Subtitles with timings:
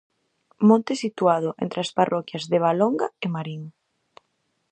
[0.69, 3.63] Monte situado entre as parroquias de Valonga e Martín.